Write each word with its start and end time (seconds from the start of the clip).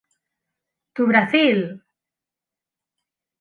To 0.95 1.05
Brazil! 1.11 1.59